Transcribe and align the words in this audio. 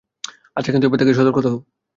আচ্ছা, 0.57 0.69
কিন্তু 0.71 0.85
এবার 0.87 1.17
সতর্ক 1.17 1.37
থেকো। 1.45 1.59